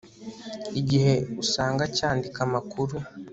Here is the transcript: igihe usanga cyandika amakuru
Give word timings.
igihe 0.79 1.13
usanga 1.43 1.83
cyandika 1.97 2.39
amakuru 2.47 2.95